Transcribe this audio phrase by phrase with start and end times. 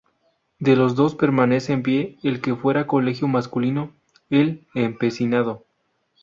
[0.57, 3.91] De los dos permanece en pie el que fuera colegio masculino
[4.31, 5.63] "El Empecinado".